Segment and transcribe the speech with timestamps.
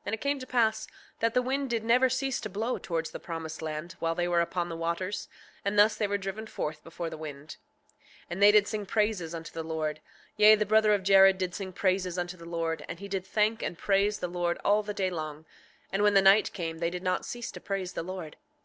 [0.00, 0.88] 6:8 And it came to pass
[1.20, 4.40] that the wind did never cease to blow towards the promised land while they were
[4.40, 5.28] upon the waters;
[5.64, 7.50] and thus they were driven forth before the wind.
[8.26, 10.00] 6:9 And they did sing praises unto the Lord;
[10.36, 13.62] yea, the brother of Jared did sing praises unto the Lord, and he did thank
[13.62, 15.46] and praise the Lord all the day long;
[15.92, 18.38] and when the night came, they did not cease to praise the Lord.